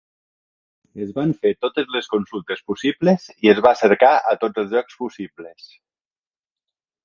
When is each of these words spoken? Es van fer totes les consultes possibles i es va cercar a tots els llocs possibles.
Es 1.05 1.11
van 1.17 1.33
fer 1.43 1.51
totes 1.65 1.91
les 1.97 2.09
consultes 2.15 2.65
possibles 2.73 3.29
i 3.49 3.53
es 3.53 3.63
va 3.69 3.75
cercar 3.85 4.11
a 4.33 4.37
tots 4.47 4.65
els 4.65 4.75
llocs 4.77 5.01
possibles. 5.07 5.71